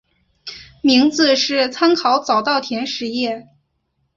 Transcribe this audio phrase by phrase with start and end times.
[0.81, 3.47] 名字是参考早稻田实业。